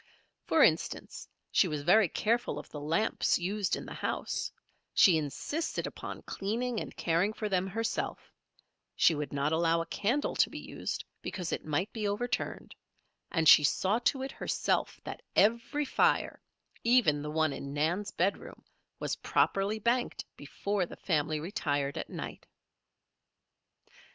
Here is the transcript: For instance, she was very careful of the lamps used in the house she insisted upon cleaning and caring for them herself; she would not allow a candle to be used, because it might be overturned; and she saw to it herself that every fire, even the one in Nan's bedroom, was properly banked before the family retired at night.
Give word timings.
For 0.47 0.63
instance, 0.63 1.27
she 1.51 1.67
was 1.67 1.83
very 1.83 2.09
careful 2.09 2.57
of 2.57 2.67
the 2.71 2.79
lamps 2.81 3.37
used 3.37 3.75
in 3.75 3.85
the 3.85 3.93
house 3.93 4.51
she 4.95 5.15
insisted 5.15 5.85
upon 5.85 6.23
cleaning 6.23 6.79
and 6.79 6.97
caring 6.97 7.33
for 7.33 7.47
them 7.47 7.67
herself; 7.67 8.33
she 8.95 9.13
would 9.13 9.31
not 9.31 9.51
allow 9.51 9.79
a 9.79 9.85
candle 9.85 10.35
to 10.37 10.49
be 10.49 10.57
used, 10.57 11.05
because 11.21 11.51
it 11.51 11.63
might 11.65 11.93
be 11.93 12.07
overturned; 12.07 12.73
and 13.29 13.47
she 13.47 13.63
saw 13.63 13.99
to 13.99 14.23
it 14.23 14.31
herself 14.31 14.99
that 15.03 15.21
every 15.35 15.85
fire, 15.85 16.41
even 16.83 17.21
the 17.21 17.29
one 17.29 17.53
in 17.53 17.71
Nan's 17.71 18.09
bedroom, 18.09 18.63
was 18.97 19.17
properly 19.17 19.77
banked 19.77 20.25
before 20.35 20.87
the 20.87 20.95
family 20.95 21.39
retired 21.39 21.95
at 21.95 22.09
night. 22.09 22.47